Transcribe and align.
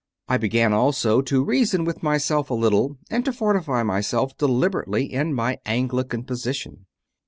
I 0.27 0.37
began 0.37 0.73
also 0.73 1.21
to 1.21 1.43
reason 1.43 1.85
with 1.85 2.01
myself 2.01 2.49
a 2.49 2.55
little 2.55 2.97
and 3.11 3.23
to 3.23 3.31
fortify 3.31 3.83
myself 3.83 4.35
deliberately 4.35 5.05
in 5.13 5.31
my 5.35 5.59
Anglican 5.63 6.23
position. 6.23 6.87